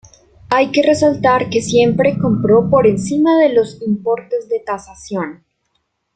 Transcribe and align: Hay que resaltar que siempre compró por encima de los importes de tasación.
Hay 0.49 0.71
que 0.71 0.81
resaltar 0.81 1.51
que 1.51 1.61
siempre 1.61 2.17
compró 2.17 2.71
por 2.71 2.87
encima 2.87 3.37
de 3.37 3.49
los 3.53 3.79
importes 3.83 4.49
de 4.49 4.59
tasación. 4.65 5.45